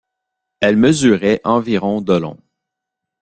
[0.61, 2.37] Elle mesurait environ de long.